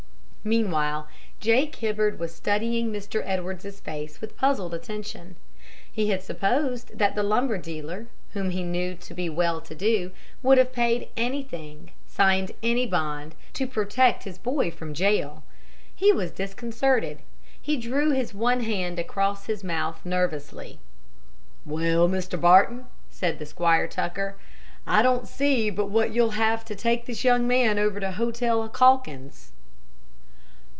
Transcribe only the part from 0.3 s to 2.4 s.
Meanwhile, Jake Hibbard was